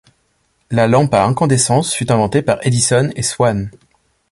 [0.71, 3.69] La lampe à incandescence fut inventée par Edison et Swan.